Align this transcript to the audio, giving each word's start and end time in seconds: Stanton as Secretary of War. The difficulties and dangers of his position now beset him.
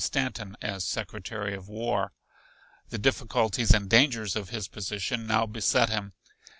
Stanton 0.03 0.57
as 0.63 0.83
Secretary 0.83 1.53
of 1.53 1.69
War. 1.69 2.11
The 2.89 2.97
difficulties 2.97 3.69
and 3.69 3.87
dangers 3.87 4.35
of 4.35 4.49
his 4.49 4.67
position 4.67 5.27
now 5.27 5.45
beset 5.45 5.89
him. 5.89 6.13